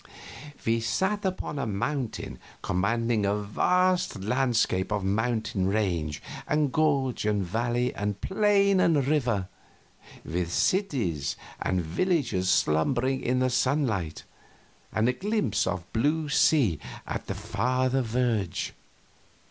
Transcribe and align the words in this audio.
We 0.65 0.79
sat 0.79 1.25
upon 1.25 1.59
a 1.59 1.67
mountain 1.67 2.39
commanding 2.63 3.23
a 3.23 3.35
vast 3.35 4.19
landscape 4.19 4.91
of 4.91 5.03
mountain 5.03 5.67
range 5.67 6.23
and 6.47 6.71
gorge 6.73 7.23
and 7.27 7.43
valley 7.45 7.93
and 7.93 8.19
plain 8.19 8.79
and 8.79 9.05
river, 9.05 9.47
with 10.25 10.51
cities 10.51 11.35
and 11.61 11.81
villages 11.83 12.49
slumbering 12.49 13.21
in 13.21 13.41
the 13.41 13.51
sunlight, 13.51 14.23
and 14.91 15.07
a 15.07 15.13
glimpse 15.13 15.67
of 15.67 15.85
blue 15.93 16.29
sea 16.29 16.79
on 17.05 17.21
the 17.27 17.35
farther 17.35 18.01
verge. 18.01 18.73